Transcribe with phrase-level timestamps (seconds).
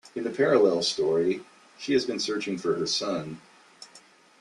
[0.15, 1.43] In a parallel story,
[1.77, 3.39] she has been searching for her son.